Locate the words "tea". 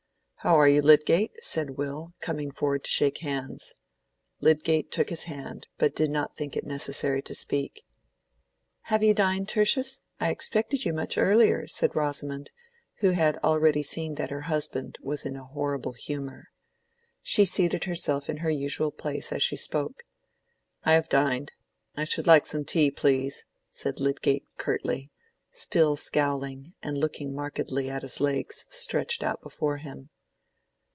22.65-22.89